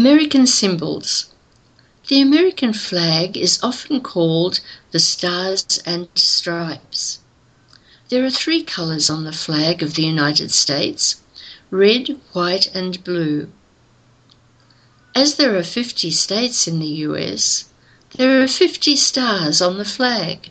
American 0.00 0.46
symbols. 0.46 1.26
The 2.06 2.20
American 2.20 2.72
flag 2.72 3.36
is 3.36 3.58
often 3.64 4.00
called 4.00 4.60
the 4.92 5.00
Stars 5.00 5.80
and 5.84 6.06
Stripes. 6.14 7.18
There 8.08 8.24
are 8.24 8.30
three 8.30 8.62
colors 8.62 9.10
on 9.10 9.24
the 9.24 9.32
flag 9.32 9.82
of 9.82 9.94
the 9.94 10.04
United 10.04 10.52
States 10.52 11.16
red, 11.72 12.16
white, 12.32 12.72
and 12.76 13.02
blue. 13.02 13.50
As 15.16 15.34
there 15.34 15.56
are 15.56 15.64
50 15.64 16.12
states 16.12 16.68
in 16.68 16.78
the 16.78 16.94
US, 17.08 17.64
there 18.14 18.40
are 18.40 18.46
50 18.46 18.94
stars 18.94 19.60
on 19.60 19.78
the 19.78 19.84
flag, 19.96 20.50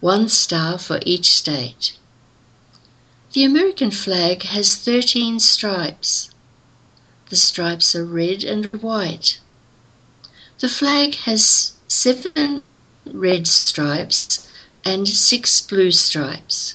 one 0.00 0.28
star 0.28 0.78
for 0.78 0.98
each 1.06 1.36
state. 1.36 1.92
The 3.34 3.44
American 3.44 3.92
flag 3.92 4.42
has 4.42 4.74
13 4.74 5.38
stripes. 5.38 6.30
The 7.30 7.36
stripes 7.36 7.94
are 7.94 8.04
red 8.04 8.42
and 8.42 8.66
white. 8.82 9.38
The 10.58 10.68
flag 10.68 11.14
has 11.26 11.74
seven 11.86 12.64
red 13.06 13.46
stripes 13.46 14.48
and 14.84 15.08
six 15.08 15.60
blue 15.60 15.92
stripes. 15.92 16.74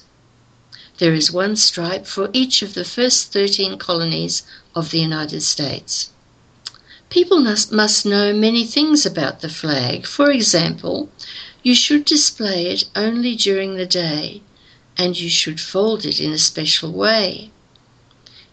There 0.96 1.12
is 1.12 1.30
one 1.30 1.56
stripe 1.56 2.06
for 2.06 2.30
each 2.32 2.62
of 2.62 2.72
the 2.72 2.86
first 2.86 3.34
13 3.34 3.76
colonies 3.76 4.44
of 4.74 4.90
the 4.92 5.00
United 5.00 5.42
States. 5.42 6.08
People 7.10 7.40
must, 7.40 7.70
must 7.70 8.06
know 8.06 8.32
many 8.32 8.64
things 8.64 9.04
about 9.04 9.40
the 9.42 9.50
flag. 9.50 10.06
For 10.06 10.30
example, 10.30 11.10
you 11.62 11.74
should 11.74 12.06
display 12.06 12.68
it 12.68 12.84
only 12.96 13.36
during 13.36 13.76
the 13.76 13.84
day 13.84 14.40
and 14.96 15.20
you 15.20 15.28
should 15.28 15.60
fold 15.60 16.06
it 16.06 16.18
in 16.18 16.32
a 16.32 16.38
special 16.38 16.92
way. 16.92 17.50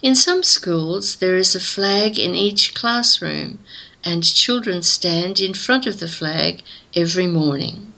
In 0.04 0.16
some 0.16 0.44
schools, 0.44 1.16
there 1.16 1.38
is 1.38 1.56
a 1.56 1.62
flag 1.62 2.20
in 2.20 2.36
each 2.36 2.74
classroom, 2.74 3.60
and 4.04 4.22
children 4.22 4.84
stand 4.84 5.40
in 5.40 5.54
front 5.54 5.88
of 5.88 6.02
the 6.02 6.10
flag 6.10 6.62
every 6.94 7.26
morning. 7.26 7.94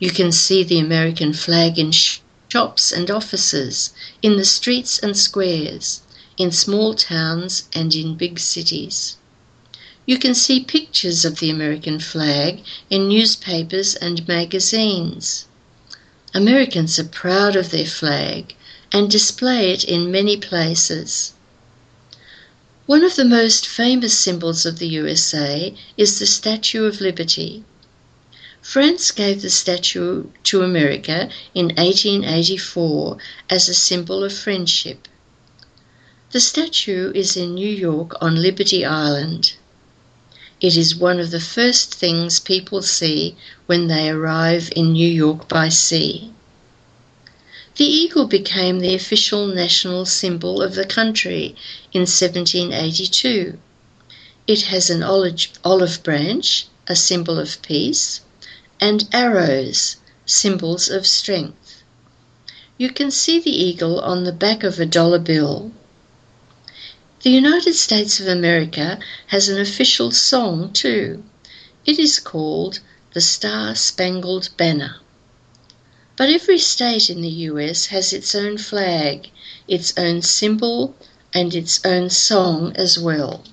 You 0.00 0.10
can 0.10 0.32
see 0.32 0.64
the 0.64 0.80
American 0.80 1.32
flag 1.32 1.78
in 1.78 1.92
shops 1.92 2.90
and 2.90 3.12
offices, 3.12 3.90
in 4.22 4.38
the 4.38 4.44
streets 4.44 4.98
and 4.98 5.16
squares, 5.16 6.00
in 6.36 6.50
small 6.50 6.94
towns 6.94 7.68
and 7.72 7.94
in 7.94 8.16
big 8.16 8.40
cities. 8.40 9.18
You 10.04 10.18
can 10.18 10.34
see 10.34 10.64
pictures 10.64 11.24
of 11.24 11.38
the 11.38 11.48
American 11.48 12.00
flag 12.00 12.64
in 12.90 13.06
newspapers 13.06 13.94
and 13.94 14.26
magazines. 14.26 15.46
Americans 16.34 16.98
are 16.98 17.04
proud 17.04 17.54
of 17.54 17.70
their 17.70 17.86
flag 17.86 18.56
and 18.92 19.10
display 19.10 19.72
it 19.72 19.84
in 19.84 20.10
many 20.10 20.36
places. 20.36 21.32
One 22.86 23.04
of 23.04 23.16
the 23.16 23.24
most 23.24 23.66
famous 23.66 24.18
symbols 24.18 24.64
of 24.64 24.78
the 24.78 24.88
USA 24.88 25.74
is 25.96 26.18
the 26.18 26.26
Statue 26.26 26.86
of 26.86 27.00
Liberty. 27.00 27.64
France 28.62 29.10
gave 29.10 29.42
the 29.42 29.50
statue 29.50 30.24
to 30.44 30.62
America 30.62 31.28
in 31.54 31.66
1884 31.76 33.18
as 33.50 33.68
a 33.68 33.74
symbol 33.74 34.24
of 34.24 34.32
friendship. 34.32 35.06
The 36.32 36.40
statue 36.40 37.12
is 37.14 37.36
in 37.36 37.54
New 37.54 37.68
York 37.68 38.14
on 38.20 38.42
Liberty 38.42 38.84
Island. 38.84 39.54
It 40.60 40.76
is 40.76 40.96
one 40.96 41.20
of 41.20 41.30
the 41.30 41.40
first 41.40 41.94
things 41.94 42.40
people 42.40 42.82
see 42.82 43.36
when 43.66 43.86
they 43.86 44.10
arrive 44.10 44.72
in 44.74 44.92
New 44.92 45.08
York 45.08 45.46
by 45.48 45.68
sea. 45.68 46.32
The 47.78 47.84
eagle 47.84 48.26
became 48.26 48.80
the 48.80 48.96
official 48.96 49.46
national 49.46 50.04
symbol 50.04 50.60
of 50.60 50.74
the 50.74 50.84
country 50.84 51.54
in 51.92 52.00
1782. 52.00 53.56
It 54.48 54.62
has 54.62 54.90
an 54.90 55.04
olive 55.04 56.02
branch, 56.02 56.66
a 56.88 56.96
symbol 56.96 57.38
of 57.38 57.62
peace, 57.62 58.20
and 58.80 59.08
arrows, 59.12 59.98
symbols 60.26 60.88
of 60.88 61.06
strength. 61.06 61.84
You 62.78 62.90
can 62.90 63.12
see 63.12 63.38
the 63.38 63.56
eagle 63.56 64.00
on 64.00 64.24
the 64.24 64.32
back 64.32 64.64
of 64.64 64.80
a 64.80 64.84
dollar 64.84 65.20
bill. 65.20 65.70
The 67.22 67.30
United 67.30 67.74
States 67.74 68.18
of 68.18 68.26
America 68.26 68.98
has 69.28 69.48
an 69.48 69.60
official 69.60 70.10
song 70.10 70.72
too. 70.72 71.22
It 71.86 72.00
is 72.00 72.18
called 72.18 72.80
the 73.12 73.20
Star 73.20 73.76
Spangled 73.76 74.48
Banner. 74.56 74.96
But 76.18 76.30
every 76.30 76.58
state 76.58 77.08
in 77.10 77.22
the 77.22 77.28
US 77.28 77.86
has 77.86 78.12
its 78.12 78.34
own 78.34 78.58
flag, 78.58 79.30
its 79.68 79.94
own 79.96 80.22
symbol, 80.22 80.96
and 81.32 81.54
its 81.54 81.78
own 81.84 82.10
song 82.10 82.72
as 82.74 82.98
well. 82.98 83.44